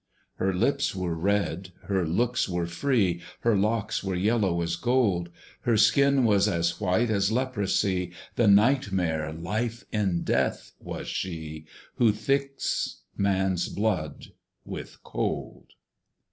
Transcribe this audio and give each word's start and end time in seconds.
Her 0.37 0.51
lips 0.51 0.95
were 0.95 1.13
red, 1.13 1.73
her 1.83 2.07
looks 2.07 2.49
were 2.49 2.65
free, 2.65 3.21
Her 3.41 3.55
locks 3.55 4.03
were 4.03 4.15
yellow 4.15 4.61
as 4.63 4.75
gold: 4.75 5.29
Her 5.59 5.77
skin 5.77 6.23
was 6.25 6.47
as 6.47 6.79
white 6.81 7.11
as 7.11 7.31
leprosy, 7.31 8.11
The 8.35 8.47
Night 8.47 8.91
Mare 8.91 9.31
LIFE 9.31 9.83
IN 9.91 10.23
DEATH 10.23 10.71
was 10.79 11.07
she, 11.07 11.67
Who 11.97 12.11
thicks 12.13 13.01
man's 13.15 13.69
blood 13.69 14.29
with 14.65 15.03
cold. 15.03 15.73